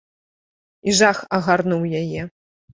І 0.87 0.95
жах 1.01 1.21
агарнуў 1.39 1.89
яе. 2.03 2.21